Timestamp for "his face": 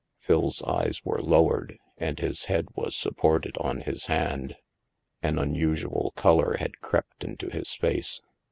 7.51-8.19